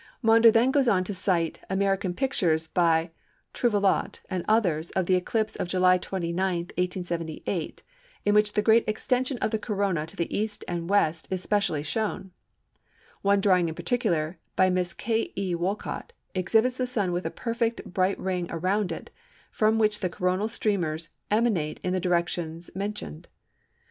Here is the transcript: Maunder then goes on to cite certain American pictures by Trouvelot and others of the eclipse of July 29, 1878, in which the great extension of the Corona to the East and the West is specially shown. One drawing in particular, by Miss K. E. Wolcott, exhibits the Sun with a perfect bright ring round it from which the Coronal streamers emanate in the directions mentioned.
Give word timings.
Maunder 0.23 0.49
then 0.49 0.71
goes 0.71 0.87
on 0.87 1.03
to 1.03 1.13
cite 1.13 1.57
certain 1.59 1.67
American 1.77 2.15
pictures 2.15 2.67
by 2.67 3.11
Trouvelot 3.53 4.19
and 4.31 4.43
others 4.47 4.89
of 4.95 5.05
the 5.05 5.13
eclipse 5.13 5.55
of 5.55 5.67
July 5.67 5.99
29, 5.99 6.33
1878, 6.75 7.83
in 8.25 8.33
which 8.33 8.53
the 8.53 8.63
great 8.63 8.83
extension 8.87 9.37
of 9.43 9.51
the 9.51 9.59
Corona 9.59 10.07
to 10.07 10.15
the 10.15 10.35
East 10.35 10.65
and 10.67 10.79
the 10.81 10.85
West 10.87 11.27
is 11.29 11.43
specially 11.43 11.83
shown. 11.83 12.31
One 13.21 13.39
drawing 13.41 13.69
in 13.69 13.75
particular, 13.75 14.39
by 14.55 14.71
Miss 14.71 14.95
K. 14.95 15.31
E. 15.37 15.53
Wolcott, 15.53 16.13
exhibits 16.33 16.77
the 16.77 16.87
Sun 16.87 17.11
with 17.11 17.27
a 17.27 17.29
perfect 17.29 17.85
bright 17.85 18.17
ring 18.17 18.47
round 18.47 18.91
it 18.91 19.11
from 19.51 19.77
which 19.77 19.99
the 19.99 20.09
Coronal 20.09 20.47
streamers 20.47 21.09
emanate 21.29 21.79
in 21.83 21.93
the 21.93 21.99
directions 21.99 22.71
mentioned. 22.73 23.27